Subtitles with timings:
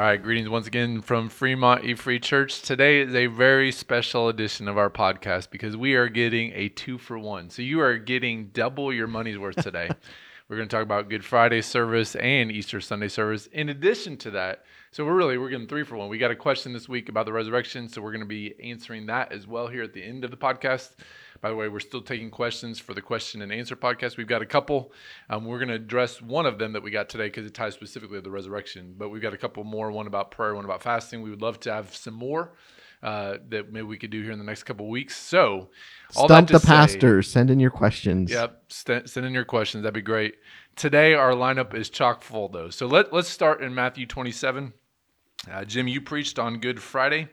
[0.00, 2.62] All right, greetings once again from Fremont E Free Church.
[2.62, 6.96] Today is a very special edition of our podcast because we are getting a two
[6.96, 7.50] for one.
[7.50, 9.90] So you are getting double your money's worth today.
[10.50, 13.46] we're going to talk about Good Friday service and Easter Sunday service.
[13.52, 16.08] In addition to that, so we're really we're getting three for one.
[16.08, 19.06] We got a question this week about the resurrection, so we're going to be answering
[19.06, 20.96] that as well here at the end of the podcast.
[21.40, 24.16] By the way, we're still taking questions for the question and answer podcast.
[24.16, 24.92] We've got a couple.
[25.28, 27.74] Um, we're going to address one of them that we got today because it ties
[27.74, 28.96] specifically to the resurrection.
[28.98, 31.22] But we've got a couple more one about prayer, one about fasting.
[31.22, 32.54] We would love to have some more
[33.02, 35.16] uh, that maybe we could do here in the next couple weeks.
[35.16, 35.70] So,
[36.16, 37.22] all Stump the say, pastor.
[37.22, 38.30] Send in your questions.
[38.30, 38.62] Yep.
[38.68, 39.82] St- send in your questions.
[39.82, 40.34] That'd be great.
[40.76, 42.70] Today, our lineup is chock full, though.
[42.70, 44.72] So, let, let's start in Matthew 27.
[45.50, 47.28] Uh, Jim, you preached on Good Friday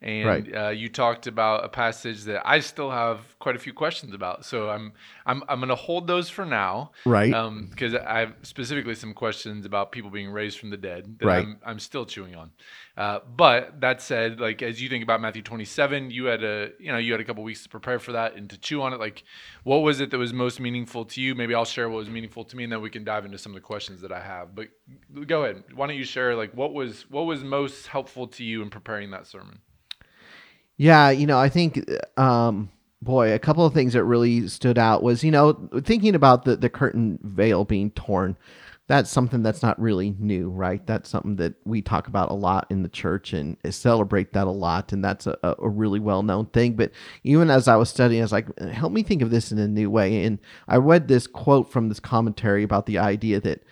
[0.00, 0.56] and right.
[0.56, 4.44] uh, you talked about a passage that I still have quite a few questions about.
[4.44, 4.92] So I'm
[5.26, 7.32] I'm I'm going to hold those for now, right?
[7.70, 11.26] Because um, I have specifically some questions about people being raised from the dead that
[11.26, 11.38] right.
[11.38, 12.52] I'm I'm still chewing on.
[12.96, 16.92] Uh, but that said, like as you think about Matthew 27, you had a you
[16.92, 19.00] know you had a couple weeks to prepare for that and to chew on it.
[19.00, 19.24] Like,
[19.64, 21.34] what was it that was most meaningful to you?
[21.34, 23.50] Maybe I'll share what was meaningful to me, and then we can dive into some
[23.50, 24.54] of the questions that I have.
[24.54, 24.68] But
[25.26, 25.64] go ahead.
[25.74, 29.10] Why don't you share like what was what was most helpful to you in preparing
[29.10, 29.58] that sermon?
[30.78, 31.84] Yeah, you know, I think,
[32.16, 32.70] um,
[33.02, 36.56] boy, a couple of things that really stood out was, you know, thinking about the,
[36.56, 38.36] the curtain veil being torn.
[38.86, 40.86] That's something that's not really new, right?
[40.86, 44.50] That's something that we talk about a lot in the church and celebrate that a
[44.50, 44.92] lot.
[44.92, 46.74] And that's a, a really well known thing.
[46.74, 49.58] But even as I was studying, I was like, help me think of this in
[49.58, 50.24] a new way.
[50.24, 53.62] And I read this quote from this commentary about the idea that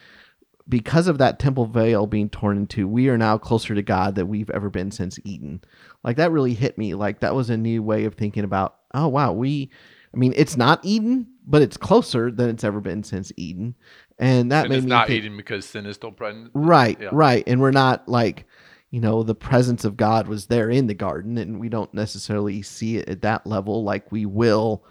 [0.68, 4.28] because of that temple veil being torn into, we are now closer to God than
[4.28, 5.62] we've ever been since Eden.
[6.02, 6.94] Like that really hit me.
[6.94, 9.70] Like that was a new way of thinking about, oh wow, we
[10.16, 13.74] I mean, it's not Eden, but it's closer than it's ever been since Eden.
[14.18, 16.50] And that and made it's me not think, Eden because sin is still present.
[16.54, 17.10] Right, yeah.
[17.12, 17.44] right.
[17.46, 18.46] And we're not like,
[18.90, 22.62] you know, the presence of God was there in the garden and we don't necessarily
[22.62, 24.84] see it at that level like we will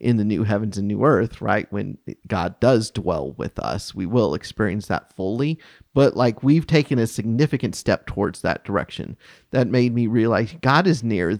[0.00, 1.70] in the new heavens and new earth, right?
[1.72, 5.58] When God does dwell with us, we will experience that fully.
[5.94, 9.16] But like we've taken a significant step towards that direction.
[9.50, 11.38] That made me realize God is nearer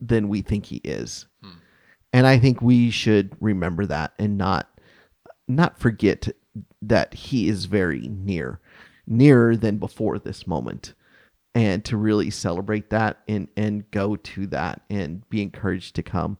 [0.00, 1.26] than we think he is.
[1.42, 1.50] Hmm.
[2.12, 4.68] And I think we should remember that and not
[5.46, 6.28] not forget
[6.82, 8.60] that he is very near,
[9.06, 10.94] nearer than before this moment.
[11.54, 16.38] And to really celebrate that and and go to that and be encouraged to come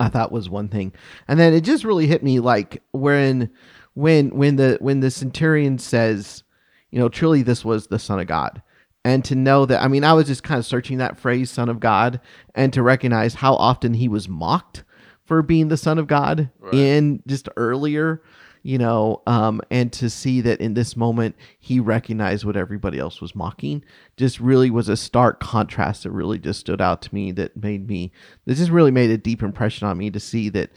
[0.00, 0.92] I thought was one thing.
[1.28, 3.50] And then it just really hit me like when
[3.94, 6.42] when when the when the centurion says,
[6.90, 8.62] you know, truly this was the son of God.
[9.04, 11.68] And to know that I mean I was just kind of searching that phrase son
[11.68, 12.20] of God
[12.54, 14.84] and to recognize how often he was mocked
[15.24, 16.74] for being the son of God right.
[16.74, 18.22] in just earlier
[18.62, 23.20] you know, um, and to see that in this moment he recognized what everybody else
[23.20, 23.84] was mocking
[24.16, 27.88] just really was a stark contrast that really just stood out to me that made
[27.88, 28.12] me,
[28.44, 30.70] this just really made a deep impression on me to see that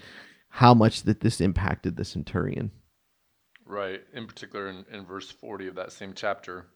[0.50, 2.72] how much that this impacted the centurion.
[3.66, 4.02] Right.
[4.14, 6.68] In particular, in, in verse 40 of that same chapter,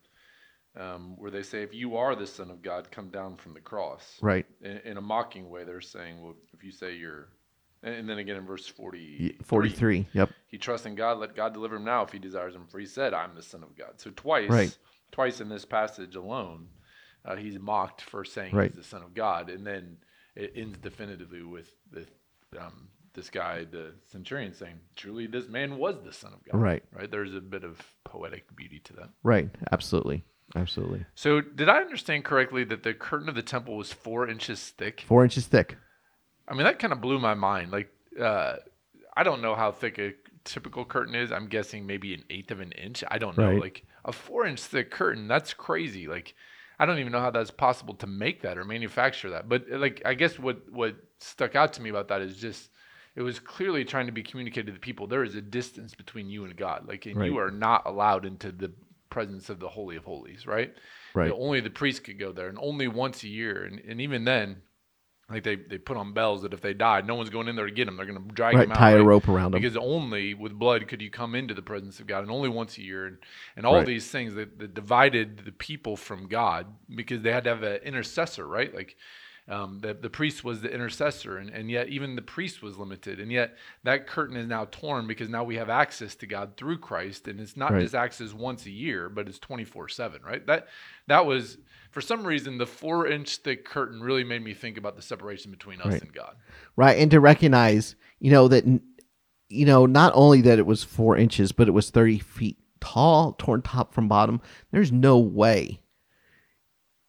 [0.80, 3.60] um, where they say, if you are the Son of God, come down from the
[3.60, 4.18] cross.
[4.22, 4.46] Right.
[4.62, 7.30] In, in a mocking way, they're saying, well, if you say you're
[7.94, 10.30] and then again in verse 40, 43, yep.
[10.48, 12.86] He trusts in God, let God deliver him now if he desires him, for he
[12.86, 13.94] said, I'm the Son of God.
[13.98, 14.78] So twice, right.
[15.12, 16.68] twice in this passage alone,
[17.26, 18.72] uh, he's mocked for saying right.
[18.72, 19.50] he's the Son of God.
[19.50, 19.98] And then
[20.36, 22.06] it ends definitively with the,
[22.60, 26.62] um, this guy, the centurion, saying, Truly, this man was the Son of God.
[26.62, 26.84] Right.
[26.94, 27.12] Right.
[27.12, 29.10] There's a bit of poetic beauty to that.
[29.24, 29.50] Right.
[29.72, 30.24] Absolutely.
[30.56, 31.06] Absolutely.
[31.14, 35.04] So, did I understand correctly that the curtain of the temple was four inches thick?
[35.06, 35.76] Four inches thick.
[36.48, 37.72] I mean, that kind of blew my mind.
[37.72, 38.56] Like, uh,
[39.16, 40.14] I don't know how thick a
[40.44, 41.32] typical curtain is.
[41.32, 43.04] I'm guessing maybe an eighth of an inch.
[43.10, 43.52] I don't know.
[43.52, 43.62] Right.
[43.62, 46.08] Like a four inch thick curtain, that's crazy.
[46.08, 46.36] Like,
[46.80, 49.50] I don't even know how that's possible to make that or manufacture that.
[49.50, 52.70] But like, I guess what what stuck out to me about that is just
[53.16, 55.08] it was clearly trying to be communicated to the people.
[55.08, 56.88] There is a distance between you and God.
[56.88, 57.32] Like, and right.
[57.32, 58.72] you are not allowed into the
[59.10, 60.74] presence of the holy of holies, right?
[61.16, 61.26] Right.
[61.26, 64.00] You know, only the priest could go there, and only once a year, and, and
[64.00, 64.58] even then,
[65.30, 67.66] like they, they put on bells that if they died, no one's going in there
[67.66, 67.98] to get them.
[67.98, 68.78] They're going to drag right, them out.
[68.78, 69.02] Tie right?
[69.02, 69.62] a rope around them.
[69.62, 72.78] Because only with blood could you come into the presence of God, and only once
[72.78, 73.08] a year.
[73.08, 73.18] And,
[73.58, 73.86] and all right.
[73.86, 77.82] these things that, that divided the people from God because they had to have an
[77.84, 78.74] intercessor, right?
[78.74, 78.96] Like
[79.50, 83.22] um, the, the priest was the intercessor, and, and yet even the priest was limited.
[83.22, 86.80] And yet that curtain is now torn because now we have access to God through
[86.80, 87.30] Christ.
[87.30, 87.82] And it's not right.
[87.82, 90.46] just access once a year, but it's 24 7, right?
[90.48, 90.68] That,
[91.08, 91.60] that was,
[91.92, 95.50] for some reason, the four inch thick curtain really made me think about the separation
[95.50, 96.02] between us right.
[96.02, 96.36] and God.
[96.76, 96.98] Right.
[96.98, 101.54] And to recognize, you know, that, you know, not only that it was four inches,
[101.54, 104.42] but it was 30 feet tall, torn top from bottom.
[104.72, 105.80] There's no way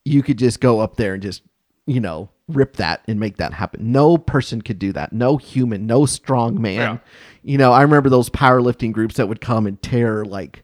[0.04, 1.42] you could just go up there and just,
[1.88, 3.90] you know, rip that and make that happen.
[3.90, 5.12] No person could do that.
[5.12, 6.76] No human, no strong man.
[6.76, 6.98] Yeah.
[7.42, 10.62] You know, I remember those powerlifting groups that would come and tear like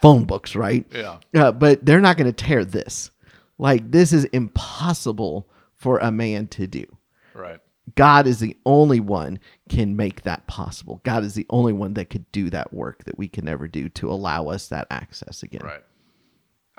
[0.00, 0.86] phone books, right?
[0.90, 1.18] Yeah.
[1.34, 3.10] Uh, but they're not going to tear this.
[3.58, 6.86] Like this is impossible for a man to do.
[7.34, 7.60] Right.
[7.94, 9.38] God is the only one
[9.68, 11.00] can make that possible.
[11.04, 13.88] God is the only one that could do that work that we can never do
[13.90, 15.62] to allow us that access again.
[15.64, 15.82] Right.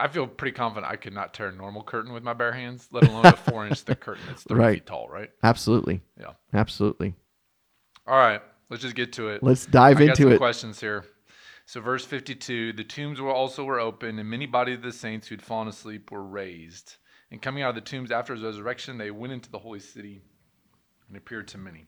[0.04, 2.90] I feel pretty confident I could not tear a normal curtain with my bare hands,
[2.92, 4.74] let alone a four inch thick curtain that's three Right.
[4.76, 5.30] feet tall, right?
[5.44, 6.02] Absolutely.
[6.20, 6.34] Yeah.
[6.54, 7.16] Absolutely.
[8.06, 8.42] All right.
[8.70, 9.42] Let's just get to it.
[9.42, 10.38] Let's dive I got into it.
[10.38, 11.06] questions here.
[11.66, 15.28] So, verse 52 the tombs were also were open, and many bodies of the saints
[15.28, 16.98] who had fallen asleep were raised.
[17.32, 20.22] And coming out of the tombs after his resurrection, they went into the holy city
[21.08, 21.86] and appeared to many.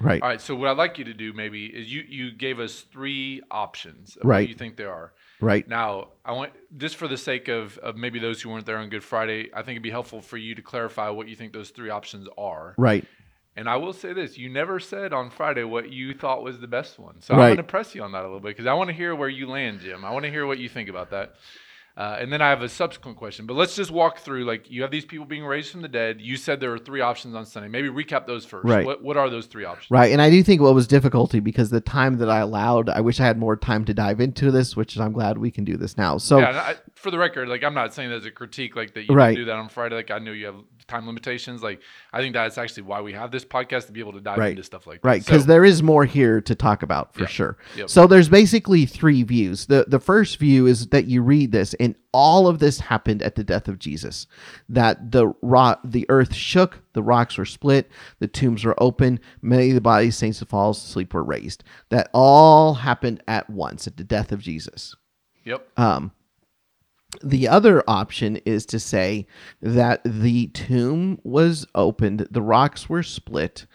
[0.00, 0.22] Right.
[0.22, 0.40] All right.
[0.40, 4.16] So, what I'd like you to do maybe is you, you gave us three options
[4.16, 4.42] of Right.
[4.42, 5.12] what you think there are.
[5.40, 5.66] Right.
[5.68, 8.88] Now, I want just for the sake of, of maybe those who weren't there on
[8.88, 11.70] Good Friday, I think it'd be helpful for you to clarify what you think those
[11.70, 12.74] three options are.
[12.78, 13.04] Right.
[13.58, 16.66] And I will say this: you never said on Friday what you thought was the
[16.66, 17.22] best one.
[17.22, 18.94] So I'm going to press you on that a little bit because I want to
[18.94, 20.04] hear where you land, Jim.
[20.04, 21.36] I want to hear what you think about that.
[21.96, 23.46] Uh, and then I have a subsequent question.
[23.46, 24.44] But let's just walk through.
[24.44, 26.20] Like you have these people being raised from the dead.
[26.20, 27.68] You said there were three options on Sunday.
[27.68, 28.66] Maybe recap those first.
[28.66, 28.84] Right.
[28.84, 29.90] What What are those three options?
[29.90, 30.12] Right.
[30.12, 33.18] And I do think what was difficulty because the time that I allowed, I wish
[33.18, 35.96] I had more time to dive into this, which I'm glad we can do this
[35.96, 36.18] now.
[36.18, 38.94] So, yeah, I, for the record, like I'm not saying that as a critique, like
[38.94, 39.36] that you Right.
[39.36, 39.94] do that on Friday.
[39.96, 40.56] Like I know you have
[40.88, 41.62] time limitations.
[41.62, 41.80] Like
[42.12, 44.50] I think that's actually why we have this podcast to be able to dive Right.
[44.52, 45.08] into stuff like that.
[45.08, 47.26] Right, because So- there is more here to talk about for Yeah.
[47.28, 47.58] sure.
[47.76, 47.90] Yep.
[47.90, 49.66] So there's basically three views.
[49.66, 53.34] The the first view is that you read this, and all of this happened at
[53.34, 54.26] the death of Jesus.
[54.68, 57.90] That the rock, the earth shook, the rocks were split,
[58.20, 61.62] the tombs were open, many of the bodies saints that fall asleep were raised.
[61.90, 64.96] That all happened at once at the death of Jesus.
[65.44, 65.68] Yep.
[65.76, 66.12] Um,
[67.22, 69.26] the other option is to say
[69.60, 73.66] that the tomb was opened, the rocks were split,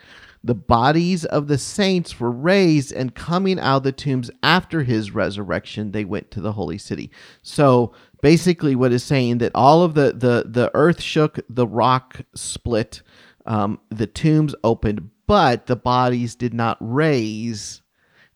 [0.43, 5.11] the bodies of the saints were raised, and coming out of the tombs after his
[5.11, 7.11] resurrection, they went to the holy city.
[7.43, 12.21] So basically, what is saying that all of the the the earth shook, the rock
[12.33, 13.01] split,
[13.45, 17.80] um, the tombs opened, but the bodies did not raise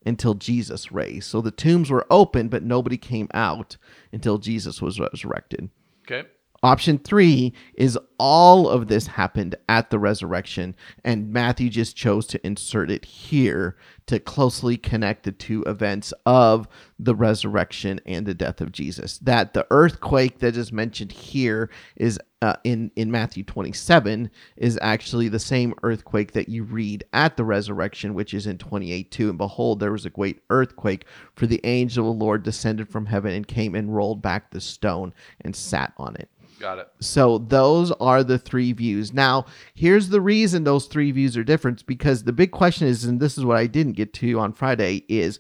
[0.06, 1.30] until Jesus raised.
[1.30, 3.78] So the tombs were open, but nobody came out
[4.12, 5.70] until Jesus was resurrected.
[6.06, 6.28] Okay.
[6.66, 12.44] Option three is all of this happened at the resurrection, and Matthew just chose to
[12.44, 13.78] insert it here
[14.08, 16.68] to closely connect the two events of
[16.98, 19.20] the resurrection and the death of Jesus.
[19.20, 25.30] That the earthquake that is mentioned here is uh, in in Matthew 27 is actually
[25.30, 29.30] the same earthquake that you read at the resurrection, which is in 28 2.
[29.30, 33.06] And behold, there was a great earthquake, for the angel of the Lord descended from
[33.06, 36.28] heaven and came and rolled back the stone and sat on it.
[36.66, 36.88] Got it.
[37.00, 39.14] So those are the three views.
[39.14, 39.46] Now,
[39.76, 43.38] here's the reason those three views are different because the big question is, and this
[43.38, 45.40] is what I didn't get to on Friday, is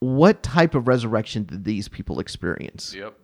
[0.00, 2.94] what type of resurrection did these people experience?
[2.94, 3.14] Yep.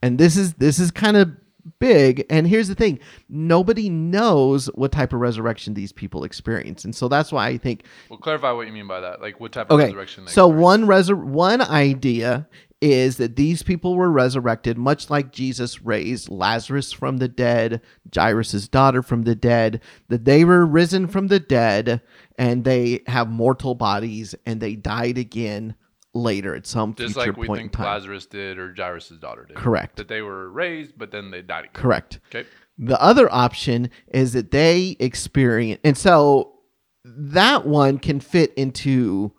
[0.00, 1.36] And this is this is kind of
[1.78, 2.24] big.
[2.30, 2.98] And here's the thing:
[3.28, 7.84] nobody knows what type of resurrection these people experience, and so that's why I think
[8.08, 9.20] Well, clarify what you mean by that.
[9.20, 9.86] Like what type of Okay.
[9.86, 10.26] resurrection?
[10.28, 10.62] So experience.
[10.62, 12.48] one resur- one idea
[12.80, 17.80] is that these people were resurrected, much like Jesus raised Lazarus from the dead,
[18.14, 19.80] Jairus' daughter from the dead.
[20.08, 22.00] That they were risen from the dead,
[22.38, 25.74] and they have mortal bodies, and they died again
[26.22, 27.86] later at some just future like we point in time.
[27.86, 29.56] Lazarus did or Jairus' daughter did.
[29.56, 29.96] Correct.
[29.96, 31.64] That they were raised, but then they died.
[31.64, 31.72] Again.
[31.74, 32.20] Correct.
[32.28, 32.48] Okay.
[32.78, 36.60] The other option is that they experience, and so
[37.04, 39.32] that one can fit into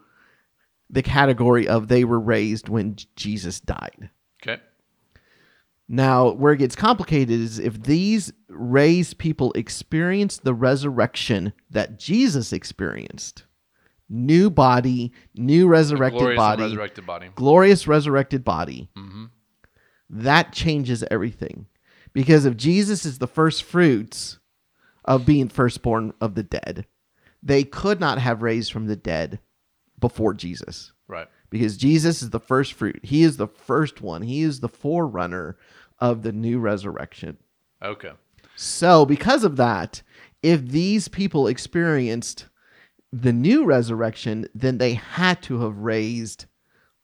[0.89, 4.09] the category of they were raised when Jesus died.
[4.41, 4.61] Okay.
[5.87, 12.53] Now, where it gets complicated is if these raised people experience the resurrection that Jesus
[12.53, 13.45] experienced
[14.09, 17.29] new body, new resurrected body, resurrected body.
[17.35, 19.25] glorious resurrected body hmm
[20.09, 21.67] that changes everything.
[22.13, 24.39] Because if Jesus is the first fruits
[25.05, 26.87] of being firstborn of the dead,
[27.43, 29.39] they could not have raised from the dead
[29.99, 30.93] before Jesus.
[31.07, 31.27] Right.
[31.49, 32.99] Because Jesus is the first fruit.
[33.03, 34.21] He is the first one.
[34.21, 35.57] He is the forerunner
[35.99, 37.37] of the new resurrection.
[37.81, 38.11] Okay.
[38.55, 40.01] So, because of that,
[40.43, 42.47] if these people experienced
[43.11, 46.45] the new resurrection, then they had to have raised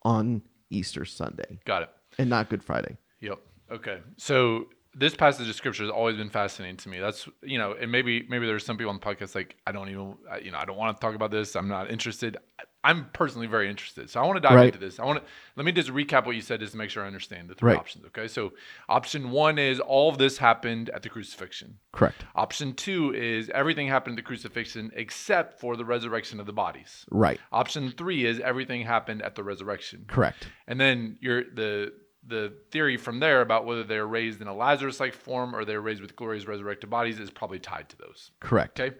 [0.03, 1.89] on Easter Sunday Got it.
[2.17, 2.97] and not Good Friday.
[3.21, 3.39] Yep.
[3.71, 3.99] Okay.
[4.17, 6.99] So this passage of scripture has always been fascinating to me.
[6.99, 9.89] That's you know, and maybe maybe there's some people on the podcast like I don't
[9.89, 11.55] even you know I don't want to talk about this.
[11.55, 12.37] I'm not interested.
[12.85, 14.09] I'm personally very interested.
[14.09, 14.67] So I want to dive Right.
[14.67, 14.99] into this.
[14.99, 15.25] I want to
[15.55, 17.71] let me just recap what you said just to make sure I understand the three
[17.71, 17.79] Right.
[17.79, 18.05] options.
[18.05, 18.27] Okay.
[18.27, 18.53] So
[18.87, 21.79] option one is all of this happened at the crucifixion.
[21.91, 22.23] Correct.
[22.35, 27.05] Option two is everything happened at the crucifixion except for the resurrection of the bodies.
[27.11, 27.39] Right.
[27.51, 30.05] Option three is everything happened at the resurrection.
[30.07, 30.47] Correct.
[30.67, 31.91] And then your the
[32.27, 36.01] the theory from there about whether they're raised in a Lazarus-like form or they're raised
[36.01, 38.31] with glorious resurrected bodies is probably tied to those.
[38.39, 38.79] Correct.
[38.79, 38.95] Okay,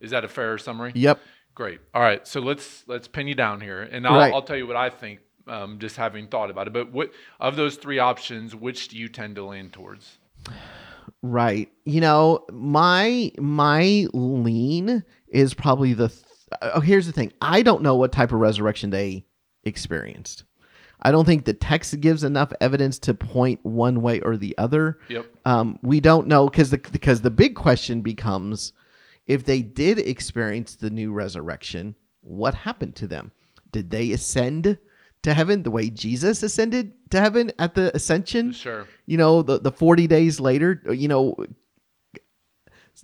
[0.00, 0.92] is that a fair summary?
[0.94, 1.20] Yep.
[1.54, 1.80] Great.
[1.94, 4.32] All right, so let's let's pin you down here, and I'll, Right.
[4.32, 6.72] I'll tell you what I think, um, just having thought about it.
[6.72, 10.18] But what of those three options, which do you tend to lean towards?
[11.22, 11.68] Right.
[11.84, 16.24] You know, my my lean is probably the th-
[16.62, 17.32] oh, here's the thing.
[17.42, 19.26] I don't know what type of resurrection they
[19.64, 20.44] experienced.
[21.02, 24.98] I don't think the text gives enough evidence to point one way or the other.
[25.08, 25.26] Yep.
[25.46, 28.72] Um, we don't know because the because the big question becomes
[29.26, 33.32] if they did experience the new resurrection, what happened to them?
[33.72, 34.78] Did they ascend
[35.22, 38.52] to heaven the way Jesus ascended to heaven at the ascension?
[38.52, 38.86] Sure.
[39.06, 41.36] you know the, the 40 days later you know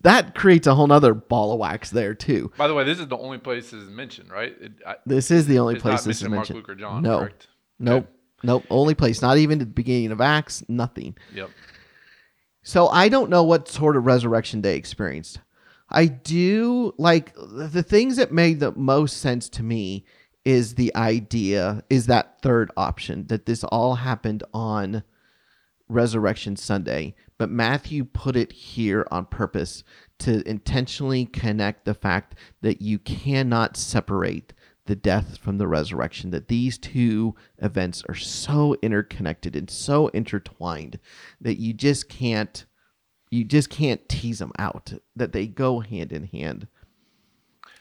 [0.03, 3.09] that creates a whole nother ball of wax there too By the way, this is
[3.09, 4.55] the only place this is mentioned, right?
[4.61, 7.03] It, I, this is the only place this is mentioned Mark, Luke, or John.
[7.03, 7.47] no Correct.
[7.79, 8.13] nope Okay.
[8.43, 11.51] nope only place not even at the beginning of acts nothing Yep.
[12.63, 15.41] so i don't know what sort of resurrection they experienced
[15.97, 20.05] i do like the things that made the most sense to me
[20.45, 25.03] is the idea is that third option that this all happened on
[25.88, 29.85] Resurrection Sunday, but Matthew put it here on purpose
[30.19, 34.53] to intentionally connect the fact that you cannot separate
[34.87, 40.99] the death from the resurrection, that these two events are so interconnected and so intertwined
[41.41, 42.67] that you just can't
[43.30, 46.68] you just can't tease them out that they go hand in hand.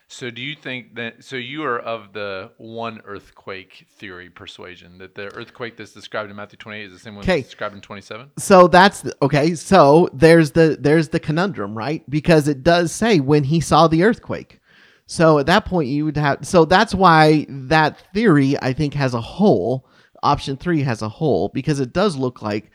[0.08, 5.16] So do you think that so you are of the one earthquake theory persuasion that
[5.16, 8.32] the earthquake that's described in Matthew 28 is the same one that's described in 27?
[8.38, 12.08] so that's the, okay so there's the there's the conundrum right?
[12.10, 14.60] Because it does say when he saw the earthquake.
[15.08, 19.14] So at that point you would have so that's why that theory i think has
[19.14, 19.88] a hole
[20.22, 22.72] option three has a hole because it does look like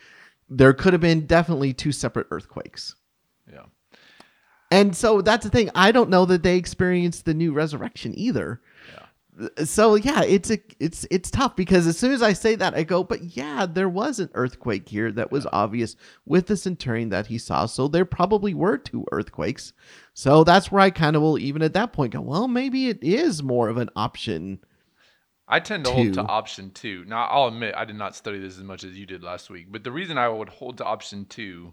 [0.50, 2.97] there could have been definitely two separate earthquakes.
[3.50, 3.66] Yeah.
[4.71, 5.71] and so that's the thing.
[5.75, 8.61] I don't know that they experienced the new resurrection either.
[8.92, 9.64] Yeah.
[9.64, 12.83] so yeah it's a it's it's tough because as soon as i say that i
[12.83, 17.28] go but yeah there was an earthquake here that was obvious with the centurion that
[17.28, 17.64] he saw.
[17.66, 19.73] So there probably were two earthquakes.
[20.14, 23.02] So that's where i kind of will even at that point go well maybe it
[23.02, 24.59] is more of an option
[25.50, 27.04] I tend to hold to option two.
[27.07, 29.66] Now, I'll admit I did not study this as much as you did last week,
[29.71, 31.73] but the reason I would hold to option two,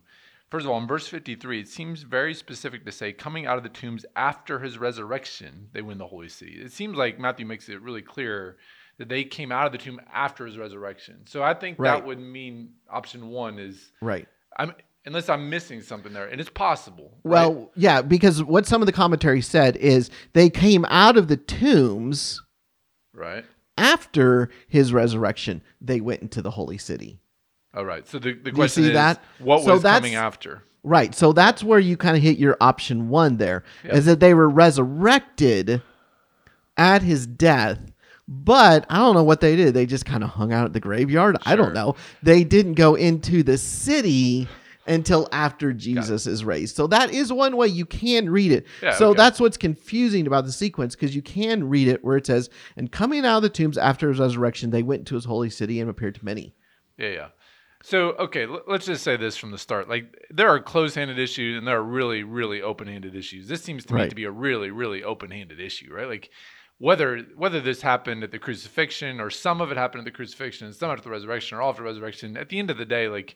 [0.50, 3.63] first of all, in verse 53, it seems very specific to say, coming out of
[3.63, 6.53] the tombs after his resurrection, they win the holy city.
[6.60, 8.57] It seems like Matthew makes it really clear
[8.98, 11.17] that they came out of the tomb after his resurrection.
[11.27, 11.91] So I think Right.
[12.00, 14.74] that would mean option one is, right I'm,
[15.05, 17.19] unless I'm missing something there, and it's possible.
[17.24, 17.46] right?
[17.46, 21.38] well yeah because what some of the commentary said is they came out of the
[21.38, 22.41] tombs
[23.13, 23.46] right.
[23.77, 27.19] After his resurrection they went into the holy city
[27.74, 28.07] All right.
[28.07, 29.22] So the, the question is, that?
[29.39, 30.63] what So was coming after?
[30.84, 31.13] Right.
[31.13, 34.12] So that's where you kind of hit your option one there, is Yeah.
[34.13, 35.81] that they were resurrected
[36.77, 37.79] at his death.
[38.27, 39.74] But I don't know what they did.
[39.74, 41.38] They just kind of hung out at the graveyard.
[41.46, 41.96] I don't know.
[42.24, 44.48] They didn't go into the city
[44.88, 46.75] until after Jesus is raised.
[46.75, 48.65] So that is one way you can read it.
[48.82, 49.17] Yeah, so okay.
[49.17, 52.91] that's what's confusing about the sequence because you can read it where it says, and
[52.91, 55.89] coming out of the tombs after his resurrection, they went to his holy city and
[55.89, 56.56] appeared to many.
[56.98, 57.27] Yeah, yeah.
[57.84, 59.88] So, okay, l- let's just say this from the start.
[59.88, 63.48] Like, there are close-handed issues and there are really, really open-handed issues.
[63.48, 66.08] This seems to me to be a really, really open-handed issue, right?
[66.08, 66.32] Like,
[66.79, 70.67] whether whether this happened at the crucifixion or some of it happened at the crucifixion
[70.67, 72.86] and some after the resurrection or all after the resurrection, at the end of the
[72.86, 73.36] day, like,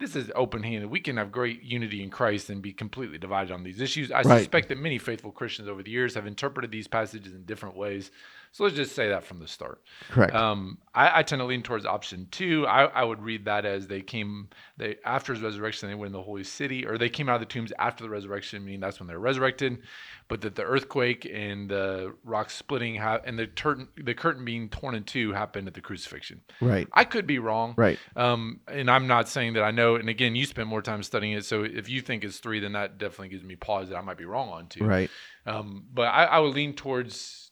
[0.00, 0.90] this is open-handed.
[0.90, 4.10] We can have great unity in Christ and be completely divided on these issues.
[4.10, 4.38] I Right.
[4.38, 8.10] suspect that many faithful Christians over the years have interpreted these passages in different ways.
[8.52, 9.80] So let's just say that from the start.
[10.08, 10.34] Correct.
[10.34, 12.66] Um, I, I tend to lean towards option two.
[12.66, 16.12] I, I would read that as they came they after his resurrection they went in
[16.12, 18.98] the holy city, or they came out of the tombs after the resurrection, meaning that's
[18.98, 19.78] when they're resurrected.
[20.26, 24.68] But that the earthquake and the rock splitting ha- and the curtain the curtain being
[24.68, 26.40] torn in two happened at the crucifixion.
[26.60, 26.88] right.
[26.92, 27.74] I could be wrong.
[27.76, 28.00] Right.
[28.16, 29.94] Um, and I'm not saying that I know.
[29.94, 32.72] And again, you spent more time studying it, so if you think it's three, then
[32.72, 34.84] that definitely gives me pause that I might be wrong on two.
[34.84, 35.10] Right.
[35.46, 37.49] Um, but I, I would lean towards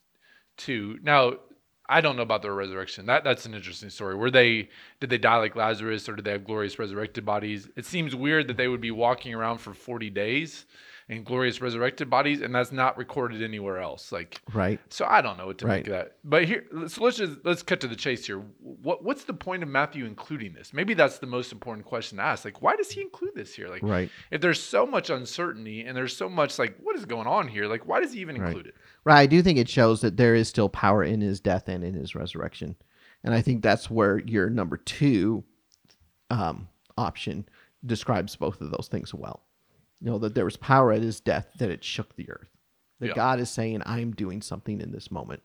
[0.58, 0.98] two.
[1.02, 1.34] Now,
[1.88, 3.06] I don't know about their resurrection.
[3.06, 4.14] That that's an interesting story.
[4.14, 4.68] Were they
[5.00, 7.68] did they die like Lazarus, or did they have glorious resurrected bodies?
[7.76, 10.66] It seems weird that they would be walking around for forty days
[11.10, 14.12] and glorious resurrected bodies, and that's not recorded anywhere else.
[14.12, 14.78] Like, Right.
[14.90, 15.76] so I don't know what to Right.
[15.78, 16.16] make of that.
[16.22, 18.40] But here, so let's just let's cut to the chase here.
[18.60, 20.74] What what's the point of Matthew including this?
[20.74, 22.44] Maybe that's the most important question to ask.
[22.44, 23.68] Like, why does he include this here?
[23.68, 24.10] Like, Right.
[24.30, 27.66] if there's so much uncertainty and there's so much like, what is going on here?
[27.66, 28.48] Like, why does he even Right.
[28.48, 28.74] include it?
[29.04, 29.18] Right.
[29.20, 31.94] I do think it shows that there is still power in his death and in
[31.94, 32.76] his resurrection.
[33.24, 35.44] And I think that's where your number two
[36.30, 37.48] um, option
[37.86, 39.42] describes both of those things well.
[40.00, 42.50] You know, that there was power at his death, that it shook the earth.
[43.00, 43.14] That Yeah.
[43.14, 45.42] God is saying, I'm doing something in this moment.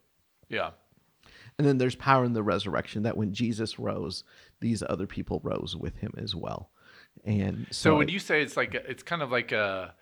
[0.50, 0.72] Yeah,
[1.58, 4.24] And then there's power in the resurrection that when Jesus rose,
[4.60, 6.70] these other people rose with him as well.
[7.24, 9.96] And so, So would you say it's like a, it's kind of like a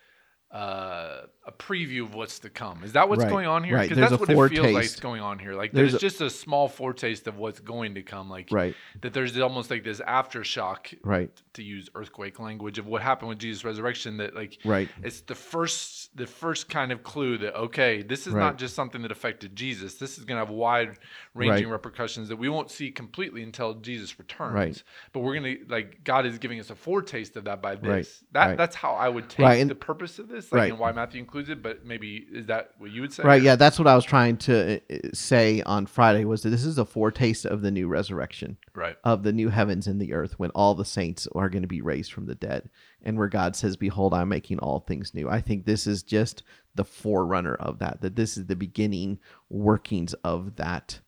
[0.51, 2.83] uh, a preview of what's to come?
[2.83, 3.79] Is that what's Right, going on here?
[3.79, 4.95] Because that's what it feels like foretaste.
[4.95, 5.53] is going on here.
[5.53, 8.29] Like There's there's, a- just a small foretaste of what's going to come.
[8.29, 13.01] Like right, that there's almost like this aftershock right, to use earthquake language of what
[13.01, 14.17] happened with Jesus' resurrection.
[14.17, 18.33] That like right, it's the first the first kind of clue that okay this is
[18.33, 18.41] Right.
[18.41, 20.97] not just something that affected jesus this is going to have wide
[21.33, 24.83] ranging repercussions that we won't see completely until jesus returns Right.
[25.13, 27.87] but we're going to like god is giving us a foretaste of that by this
[27.89, 28.07] Right.
[28.33, 30.71] that that's how i would take the purpose of this like Right.
[30.71, 33.41] and why matthew includes it but maybe is that what you would say right.
[33.41, 36.77] Yeah, that's what I was trying to uh, say on Friday was that this is
[36.77, 38.57] a foretaste of the new resurrection.
[38.73, 41.67] right of the new heavens and the earth when all the saints are going to
[41.67, 42.69] be raised from the dead
[43.03, 45.29] and where God says behold I'm making all things new.
[45.29, 46.43] I think this is just
[46.75, 49.19] the forerunner of that that this is the beginning
[49.49, 50.99] workings of that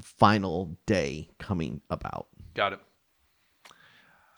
[0.00, 2.26] final day coming about.
[2.54, 2.80] got it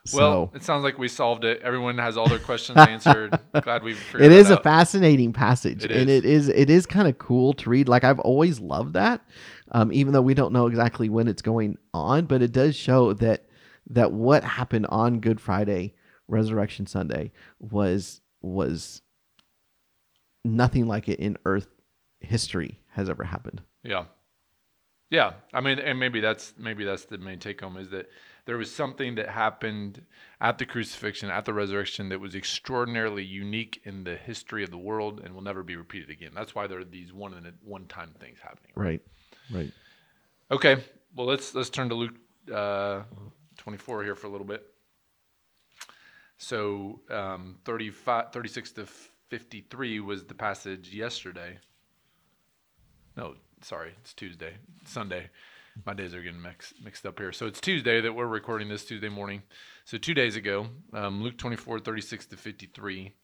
[0.08, 3.82] So well it sounds like we solved it everyone has all their questions answered glad
[3.82, 4.62] we figured it is a out.
[4.62, 6.18] fascinating passage It and is.
[6.18, 9.22] it is it is kind of cool to read like i've always loved that
[9.72, 13.12] um, even though we don't know exactly when it's going on but it does show
[13.14, 13.44] that
[13.90, 15.94] that what happened on good friday
[16.26, 19.02] resurrection sunday was was
[20.44, 21.68] nothing like it in earth
[22.20, 24.04] history has ever happened Yeah.
[25.10, 25.32] Yeah.
[25.54, 28.08] I mean, and maybe that's maybe that's the main take home is that
[28.48, 30.06] there was something that happened
[30.40, 34.78] at the crucifixion, at the resurrection that was extraordinarily unique in the history of the
[34.78, 36.30] world and will never be repeated again.
[36.34, 38.72] That's why there are these one and one time things happening.
[38.74, 39.02] right
[39.52, 39.70] right
[40.50, 40.82] Okay.
[41.14, 42.14] Well, let's let's turn to Luke
[42.50, 43.02] uh,
[43.58, 44.64] 24 here for a little bit.
[46.38, 48.86] So, um, 35, 36 to
[49.28, 51.58] 53 was the passage yesterday.
[53.14, 54.54] No, sorry, it's Tuesday,
[54.86, 55.28] Sunday.
[55.86, 57.32] My days are getting mixed mixed up here.
[57.32, 59.42] So it's Tuesday that we're recording this Tuesday morning.
[59.84, 63.14] So two days ago, um, Luke 24, 36 to 53.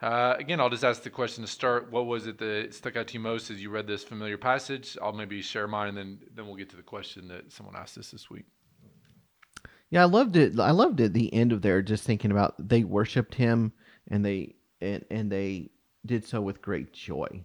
[0.00, 1.90] Uh, again, I'll just ask the question to start.
[1.90, 4.98] What was it that stuck out to you most as you read this familiar passage?
[5.00, 7.98] I'll maybe share mine, and then then we'll get to the question that someone asked
[7.98, 8.44] us this week.
[9.90, 10.58] Yeah, I loved it.
[10.58, 11.12] I loved it.
[11.12, 13.72] The end of there, just thinking about they worshipped him
[14.08, 15.70] and they and and they
[16.04, 17.44] did so with great joy.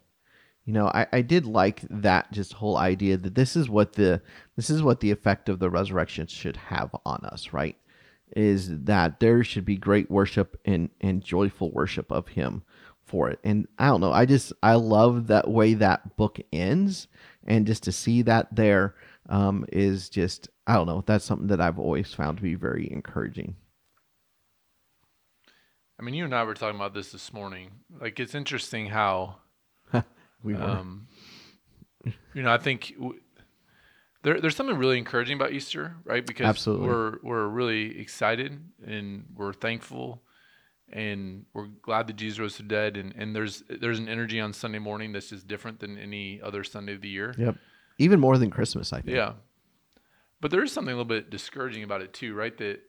[0.70, 4.22] You know, I, I did like that just whole idea that this is what the
[4.56, 7.76] this is what the effect of the resurrection should have on us, right?
[8.36, 12.62] Is that there should be great worship and and joyful worship of him
[13.04, 13.40] for it.
[13.44, 17.08] And I don't know, I just I love that way that book ends
[17.48, 18.94] and just to see that there
[19.28, 21.04] um, is just I don't know.
[21.04, 23.56] That's something that I've always found to be very encouraging.
[26.00, 27.72] I mean, you and I were talking about this this morning.
[28.00, 29.38] Like, it's interesting how
[30.44, 31.08] We were Um,
[32.34, 33.20] you know, I think w-
[34.24, 36.26] there, there's something really encouraging about Easter, right?
[36.26, 36.88] Because Absolutely.
[36.88, 40.22] we're we're really excited and we're thankful
[40.92, 42.98] and we're glad that Jesus rose to dead.
[42.98, 46.64] And, and there's there's an energy on Sunday morning that's just different than any other
[46.64, 47.34] Sunday of the year.
[47.38, 47.56] yep,
[47.98, 48.92] even more than Christmas.
[48.94, 49.16] I think.
[49.16, 49.34] Yeah.
[50.42, 52.58] But there is something a little bit discouraging about it too, right?
[52.58, 52.80] That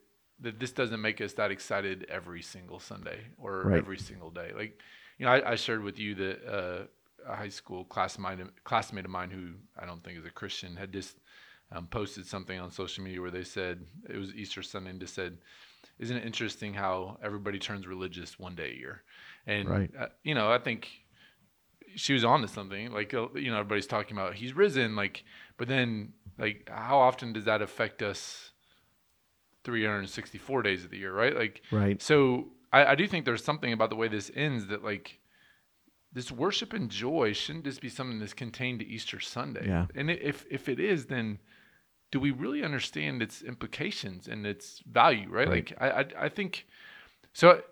[0.40, 3.78] that this doesn't make us that excited every single Sunday or Right.
[3.78, 4.52] every single day.
[4.56, 4.80] Like,
[5.18, 6.86] you know, I, I shared with you that uh,
[7.26, 10.92] a high school classmate classmate of mine who I don't think is a Christian had
[10.92, 11.16] just
[11.72, 15.14] um, posted something on social media where they said it was Easter Sunday and just
[15.14, 15.38] said,
[15.98, 19.02] "Isn't it interesting how everybody turns religious one day a year?"
[19.46, 19.90] And Right.
[19.98, 20.88] uh, you know, I think
[21.94, 22.92] she was on to something.
[22.92, 25.24] Like uh, you know, everybody's talking about he's risen, like,
[25.56, 28.50] but then like how often does that affect us
[29.64, 31.36] 364 days of the year, right?
[31.36, 32.00] Like Right.
[32.02, 35.19] so I, I do think there's something about the way this ends that like
[36.12, 39.66] this worship and joy shouldn't just be something that's contained to Easter Sunday.
[39.66, 39.86] Yeah.
[39.94, 41.38] And if if it is, then
[42.10, 45.48] do we really understand its implications and its value, right?
[45.48, 45.70] Right.
[45.70, 46.66] Like I, I I think
[47.32, 47.62] so.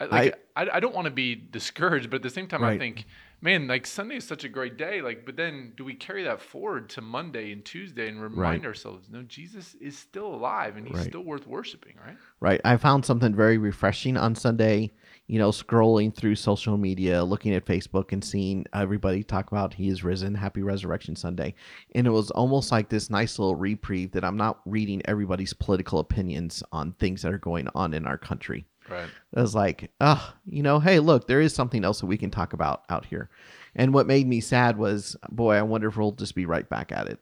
[0.00, 2.78] I, like, I, I don't want to be discouraged, but at the same time, I
[2.78, 3.06] think
[3.42, 5.02] man, like Sunday is such a great day.
[5.02, 8.68] Like, but then do we carry that forward to Monday and Tuesday and remind Right.
[8.68, 11.06] ourselves, no, Jesus is still alive and he's Right.
[11.06, 12.16] still worth worshiping, right?
[12.40, 12.60] Right.
[12.64, 14.92] I found something very refreshing on Sunday,
[15.26, 19.88] you know, scrolling through social media, looking at Facebook and seeing everybody talk about he
[19.88, 21.54] is risen, happy resurrection Sunday.
[21.94, 25.98] And it was almost like this nice little reprieve that I'm not reading everybody's political
[25.98, 28.66] opinions on things that are going on in our country.
[28.92, 29.08] Right.
[29.34, 32.30] I was like, oh, you know, hey, look, there is something else that we can
[32.30, 33.30] talk about out here.
[33.74, 36.92] And what made me sad was, boy, I wonder if we'll just be right back
[36.92, 37.18] at it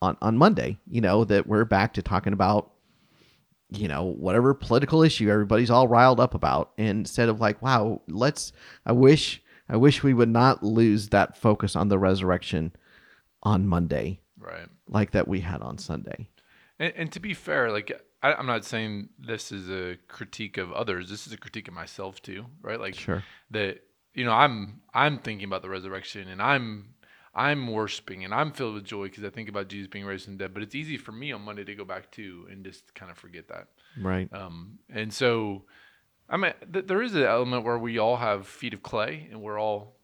[0.00, 0.78] on on Monday.
[0.88, 2.70] You know, that we're back to talking about,
[3.70, 8.52] you know, whatever political issue everybody's all riled up about, instead of like, wow, let's.
[8.84, 12.72] I wish, I wish we would not lose that focus on the resurrection
[13.42, 14.68] on Monday, Right.
[14.88, 16.28] like that we had on Sunday.
[16.78, 17.90] And, and to be fair, like
[18.26, 21.08] I, I'm not saying this is a critique of others.
[21.08, 22.80] This is a critique of myself too, right?
[22.80, 23.22] Like Sure.
[23.50, 23.82] that,
[24.14, 26.94] you know, I'm I'm thinking about the resurrection and I'm
[27.34, 30.38] I'm worshiping and I'm filled with joy because I think about Jesus being raised from
[30.38, 30.54] the dead.
[30.54, 33.18] But it's easy for me on Monday to go back to and just kind of
[33.18, 33.68] forget that.
[34.00, 34.28] Right.
[34.32, 35.64] Um, and so,
[36.30, 39.42] I mean, th- there is an element where we all have feet of clay, and
[39.42, 39.96] we're all,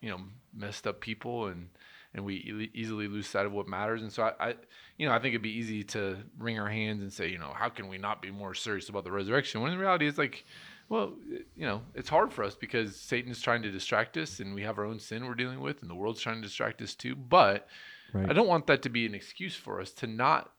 [0.00, 0.20] you know,
[0.54, 1.68] messed up people, and
[2.14, 4.02] and we e- easily lose sight of what matters.
[4.02, 4.54] And so, I, I,
[4.98, 7.52] you know, I think it'd be easy to wring our hands and say, you know,
[7.54, 9.60] how can we not be more serious about the resurrection?
[9.60, 10.44] When in reality, it's like,
[10.88, 11.14] well,
[11.56, 14.62] you know, it's hard for us because Satan is trying to distract us, and we
[14.62, 17.14] have our own sin we're dealing with, and the world's trying to distract us too.
[17.14, 17.68] But
[18.12, 18.28] Right.
[18.28, 20.52] I don't want that to be an excuse for us to not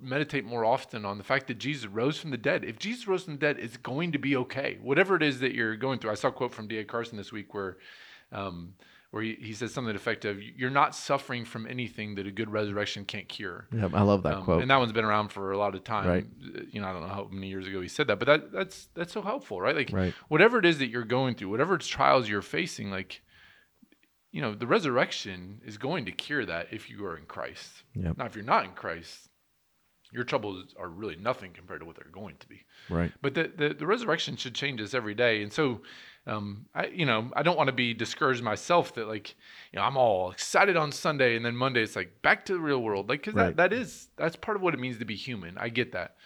[0.00, 2.64] meditate more often on the fact that Jesus rose from the dead.
[2.64, 4.78] If Jesus rose from the dead, it's going to be okay.
[4.80, 6.12] Whatever it is that you're going through.
[6.12, 6.84] I saw a quote from D.A.
[6.84, 7.78] Carson this week where
[8.30, 8.74] um,
[9.10, 10.38] where he, he said something effective.
[10.42, 13.66] You're not suffering from anything that a good resurrection can't cure.
[13.72, 13.92] Yep.
[13.94, 14.60] I love that Um, quote.
[14.62, 16.06] And that one's been around for a lot of time.
[16.06, 16.26] Right.
[16.56, 18.52] Uh, You know, I don't know how many years ago he said that, but that
[18.52, 19.74] that's that's so helpful, right?
[19.74, 20.14] Like Right.
[20.28, 23.22] whatever it is that you're going through, whatever trials you're facing, like
[24.30, 27.82] you know, the resurrection is going to cure that if you are in Christ.
[27.94, 28.18] Yep.
[28.18, 29.30] Now, if you're not in Christ,
[30.12, 32.66] your troubles are really nothing compared to what they're going to be.
[32.90, 33.10] Right.
[33.22, 35.42] But the, the, the resurrection should change us every day.
[35.42, 35.80] And so,
[36.28, 39.34] um, I, you know, I don't want to be discouraged myself that like,
[39.72, 42.60] you know, I'm all excited on Sunday and then Monday it's like back to the
[42.60, 43.08] real world.
[43.08, 43.56] Like, cause Right.
[43.56, 45.56] that, that is, that's part of what it means to be human.
[45.58, 46.16] I get that.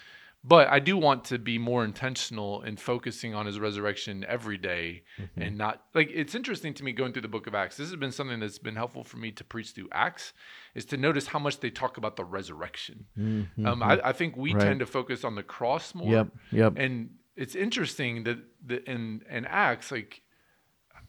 [0.45, 5.05] But I do want to be more intentional in focusing on his resurrection every day
[5.37, 7.77] and not like it's interesting to me going through the book of Acts.
[7.77, 10.33] This has been something that's been helpful for me to preach through Acts
[10.75, 13.07] is to notice how much they talk about the resurrection.
[13.17, 13.65] Mhm.
[13.65, 14.63] Um, I, I think we Right.
[14.65, 16.11] tend to focus on the cross more.
[16.11, 16.29] Yep.
[16.51, 16.73] Yep.
[16.77, 20.23] And it's interesting that the in in Acts, like,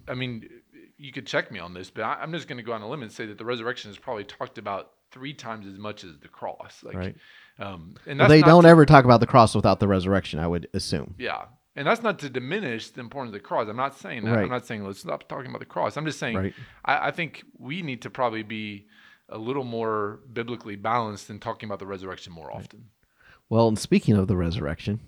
[0.07, 0.47] I mean,
[0.97, 2.89] you could check me on this, but I, I'm just going to go on a
[2.89, 6.17] limb and say that the resurrection is probably talked about three times as much as
[6.19, 6.83] the cross.
[6.83, 7.15] Like, Right.
[7.59, 10.47] um, and Well, they don't to- ever talk about the cross without the resurrection, I
[10.47, 11.15] would assume.
[11.19, 11.45] Yeah.
[11.75, 13.67] And that's not to diminish the importance of the cross.
[13.67, 14.31] I'm not saying that.
[14.31, 14.43] Right.
[14.43, 15.97] I'm not saying let's stop talking about the cross.
[15.97, 16.53] I'm just saying Right.
[16.86, 18.88] I, I think we need to probably be
[19.29, 22.86] a little more biblically balanced in talking about the resurrection more often.
[23.49, 25.01] Well, and speaking of the reresurrection, Do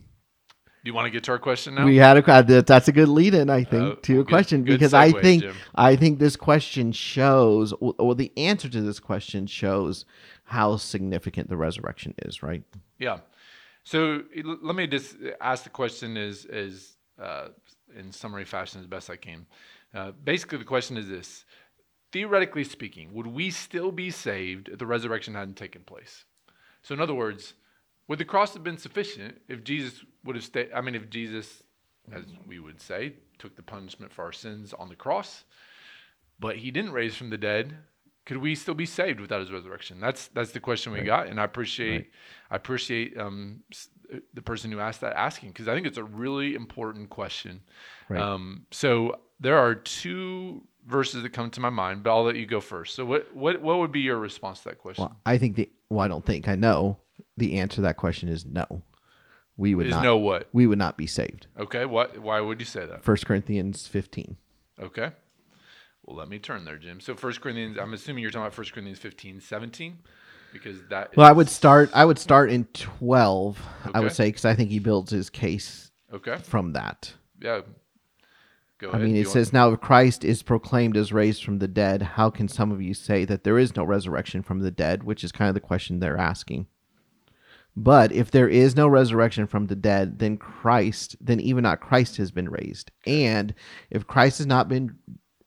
[0.89, 1.85] you want to get to our question now?
[1.85, 4.27] we had a uh, that's a good lead in, I think, Uh, to a good-
[4.27, 5.55] question good because I think Jim.
[5.73, 10.05] I think this question shows, or the answer to this question shows
[10.45, 12.63] how significant the resurrection is, right?
[12.99, 13.19] Yeah.
[13.83, 14.23] So
[14.63, 17.49] let me just ask the question is is uh,
[17.97, 19.45] in summary fashion as best I can.
[19.93, 21.45] Uh, basically, the question is this:
[22.11, 26.25] theoretically speaking, would we still be saved if the resurrection hadn't taken place?
[26.81, 27.53] So, in other words,
[28.07, 30.69] would the cross have been sufficient if Jesus would have stayed?
[30.73, 31.63] I mean, if Jesus,
[32.11, 35.43] as we would say, took the punishment for our sins on the cross,
[36.39, 37.77] but he didn't raise from the dead,
[38.25, 39.99] could we still be saved without his resurrection?
[39.99, 41.05] That's that's the question we Right.
[41.05, 42.11] got, and I appreciate Right.
[42.51, 43.63] I appreciate um,
[44.33, 47.61] the person who asked that asking because I think it's a really important question.
[48.09, 48.21] Right.
[48.21, 52.45] Um, so there are two verses that come to my mind, but I'll let you
[52.45, 52.95] go first.
[52.95, 55.05] So what what what would be your response to that question?
[55.05, 56.97] Well, I think the well, I don't think I know
[57.37, 58.83] the answer to that question is no.
[59.57, 60.03] We would Is not.
[60.03, 60.49] no what?
[60.51, 61.47] We would not be saved.
[61.57, 62.17] Okay, what?
[62.19, 63.03] Why would you say that?
[63.03, 64.37] First Corinthians fifteen.
[64.79, 65.11] Okay.
[66.03, 66.99] Well, let me turn there, Jim.
[66.99, 69.97] So First Corinthians, I'm assuming you're talking about First Corinthians 15, 17,
[70.53, 71.15] because that.
[71.17, 71.89] Well, I would start.
[71.93, 73.59] I would start in twelve.
[73.93, 76.37] I would say because I think he builds his case Okay.
[76.37, 77.13] from that.
[77.41, 77.61] Yeah.
[78.77, 81.59] Go I mean, it you want- says, Now if Christ is proclaimed as raised from
[81.59, 84.69] the dead, how can some of you say that there is no resurrection from the
[84.71, 85.03] dead?
[85.03, 86.67] Which is kind of the question they're asking.
[87.77, 92.17] But if there is no resurrection from the dead, then Christ, then even not Christ
[92.17, 92.91] has been raised.
[93.05, 93.53] And
[93.89, 94.97] if Christ has not been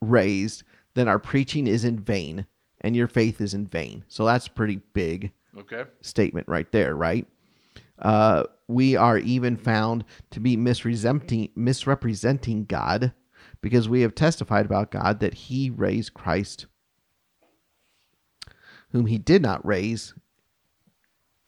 [0.03, 0.63] raised,
[0.95, 2.47] then our preaching is in vain
[2.83, 4.05] and your faith is in vain.
[4.09, 5.85] So that's a pretty big Okay.
[6.03, 7.27] statement right there, right?
[7.99, 13.13] Uh, we are even found to be misrepresenting, misrepresenting God
[13.63, 16.67] because we have testified about God that he raised Christ,
[18.91, 20.15] whom he did not raise,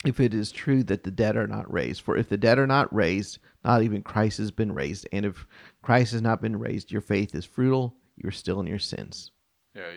[0.04, 2.00] if it is true that the dead are not raised.
[2.00, 5.06] For if the dead are not raised, not even Christ has been raised.
[5.12, 5.46] And if
[5.82, 9.32] Christ has not been raised, your faith is futile, you're still in your sins.
[9.74, 9.90] Yeah,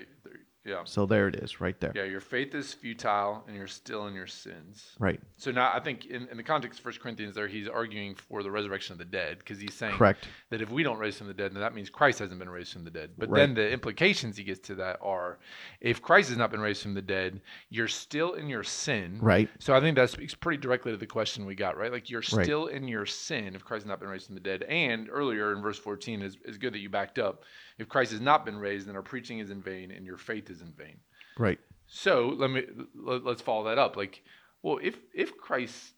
[0.66, 1.92] yeah, So there it is, right there.
[1.96, 2.04] yeah.
[2.06, 4.96] Your faith is futile, and you're still in your sins.
[5.00, 5.20] Right.
[5.38, 8.44] So now I think in, in the context of 1 Corinthians, there he's arguing for
[8.44, 10.28] the resurrection of the dead because he's saying Correct.
[10.52, 12.72] that if we don't raise from the dead, then that means Christ hasn't been raised
[12.74, 13.12] from the dead.
[13.18, 13.40] But Right.
[13.40, 15.40] then the implications he gets to that are,
[15.82, 19.20] if Christ has not been raised from the dead, you're still in your sin.
[19.22, 19.50] Right.
[19.60, 21.92] So I think that speaks pretty directly to the question we got, right?
[21.92, 22.44] Like you're Right.
[22.46, 24.64] still in your sin if Christ has not been raised from the dead.
[24.64, 27.44] And earlier in verse 14 is, is good that you backed up.
[27.80, 30.50] If Christ has not been raised, then our preaching is in vain and your faith
[30.52, 30.98] is in vain.
[31.38, 31.60] Right.
[31.88, 32.64] So let me
[32.96, 33.96] let, let's follow that up.
[33.98, 34.24] Like,
[34.62, 35.94] well, if if Christ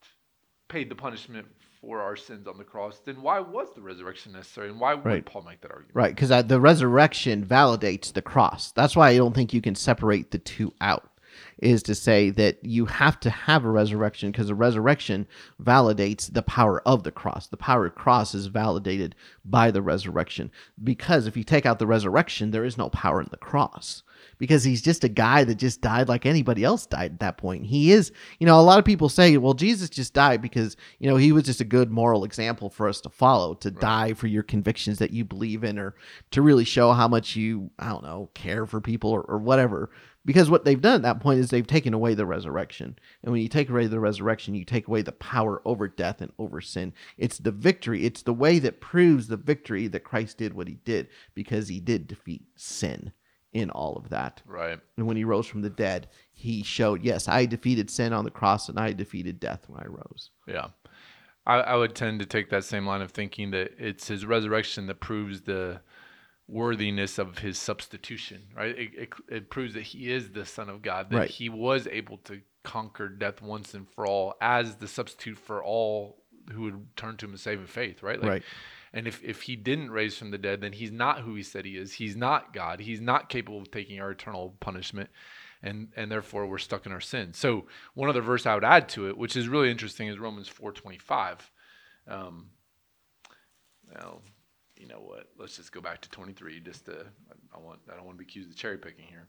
[0.68, 1.48] paid the punishment
[1.82, 5.06] for our sins on the cross, then why was the resurrection necessary, and why would
[5.06, 5.26] Right.
[5.26, 5.96] Paul make that argument?
[5.96, 8.72] Right, because the resurrection validates the cross.
[8.72, 11.10] That's why I don't think you can separate the two out.
[11.58, 15.28] Is to say that you have to have a resurrection because the resurrection
[15.62, 17.48] validates the power of the cross.
[17.48, 20.50] The power of the cross is validated by the resurrection.
[20.82, 24.02] Because if you take out the resurrection, there is no power in the cross.
[24.38, 27.66] Because he's just a guy that just died like anybody else died at that point.
[27.66, 31.10] He is, you know, a lot of people say, well, Jesus just died because, you
[31.10, 34.28] know, he was just a good moral example for us to follow, to die for
[34.28, 35.96] your convictions that you believe in, or
[36.32, 39.90] to really show how much you, I don't know, care for people or, or whatever.
[40.26, 42.98] Because what they've done at that point is they've taken away the resurrection.
[43.22, 46.32] And when you take away the resurrection, you take away the power over death and
[46.40, 46.94] over sin.
[47.18, 50.80] It's the victory, it's the way that proves the victory that Christ did what he
[50.84, 53.14] did because he did defeat sin
[53.56, 54.42] in all of that.
[54.46, 54.78] Right.
[54.98, 58.30] And when he rose from the dead, he showed, yes, I defeated sin on the
[58.30, 60.30] cross and I defeated death when I rose.
[60.46, 60.68] Yeah.
[61.48, 64.88] I, I would tend to take that same line of thinking that it's his resurrection
[64.88, 65.80] that proves the
[66.50, 68.78] worthiness of his substitution, right?
[68.78, 71.30] It, it, it proves that he is the Son of God, that Right.
[71.30, 76.24] he was able to conquer death once and for all as the substitute for all
[76.52, 78.20] who would turn to him and save in faith, right?
[78.20, 78.44] Like, Right.
[78.96, 81.66] And if, if he didn't raise from the dead, then he's not who he said
[81.66, 81.92] he is.
[81.92, 82.80] He's not God.
[82.80, 85.10] He's not capable of taking our eternal punishment.
[85.62, 87.34] And, and therefore we're stuck in our sin.
[87.34, 90.50] So one other verse I would add to it, which is really interesting, is Romans
[90.50, 91.40] 4:25.
[92.08, 92.52] Um,
[93.94, 94.22] well,
[94.78, 95.28] you know what?
[95.38, 96.62] Let's just go back to 23.
[96.62, 97.06] Just to,
[97.54, 99.28] I want I don't want to be accused of cherry picking here.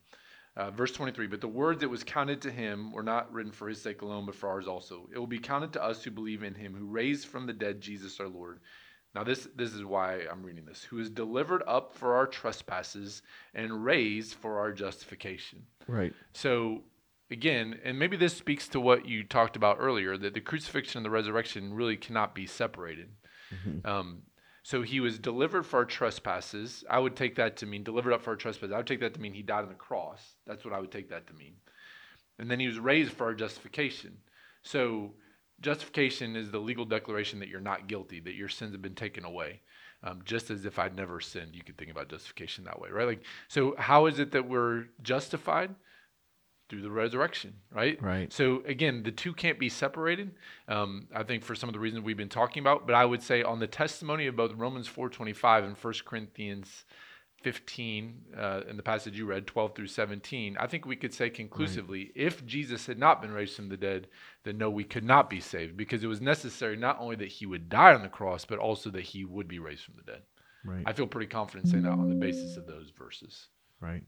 [0.56, 1.26] Uh, verse 23.
[1.26, 4.26] But the words that was counted to him were not written for his sake alone,
[4.26, 5.08] but for ours also.
[5.12, 7.80] It will be counted to us who believe in him, who raised from the dead
[7.80, 8.60] Jesus our Lord.
[9.16, 10.84] Now this this is why I'm reading this.
[10.84, 13.22] Who is delivered up for our trespasses
[13.54, 15.62] and raised for our justification.
[15.88, 16.12] Right.
[16.34, 16.82] So
[17.30, 21.06] again, and maybe this speaks to what you talked about earlier, that the crucifixion and
[21.06, 23.08] the resurrection really cannot be separated.
[23.86, 24.22] Um,
[24.62, 26.84] so he was delivered for our trespasses.
[26.90, 28.74] I would take that to mean delivered up for our trespasses.
[28.74, 30.34] I would take that to mean he died on the cross.
[30.46, 31.54] That's what I would take that to mean.
[32.38, 34.18] And then he was raised for our justification.
[34.62, 35.14] So
[35.60, 39.24] justification is the legal declaration that you're not guilty, that your sins have been taken
[39.24, 39.60] away.
[40.02, 43.06] Um, just as if I'd never sinned, you could think about justification that way, right?
[43.06, 45.74] Like, so how is it that we're justified?
[46.68, 48.02] Through the resurrection, right?
[48.02, 48.32] Right.
[48.32, 50.32] So again, the two can't be separated.
[50.66, 53.22] Um, I think for some of the reasons we've been talking about, but I would
[53.22, 56.84] say on the testimony of both Romans 4:25 and 1 Corinthians
[57.46, 61.30] 15 uh, in the passage you read, 12 through 17, I think we could say
[61.30, 64.08] conclusively, if Jesus had not been raised from the dead,
[64.42, 67.46] then no, we could not be saved because it was necessary not only that he
[67.46, 70.22] would die on the cross, but also that he would be raised from the dead.
[70.64, 70.82] Right.
[70.84, 73.46] I feel pretty confident saying that on the basis of those verses.
[73.80, 74.02] Right.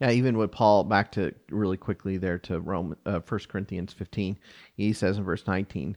[0.00, 4.36] Yeah, even with Paul, back to really quickly there to Rome, uh, 1 Corinthians 15,
[4.76, 5.96] he says in verse 19,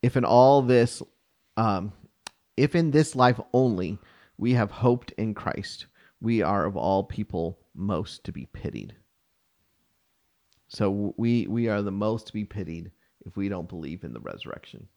[0.00, 1.02] if in all this,
[1.58, 1.92] um,
[2.56, 3.98] if in this life only
[4.38, 5.86] we have hoped in Christ,
[6.20, 8.94] we are of all people most to be pitied.
[10.68, 12.90] So we we are the most to be pitied
[13.24, 14.88] if we don't believe in the resurrection.